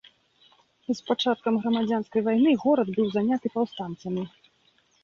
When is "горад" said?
2.67-2.87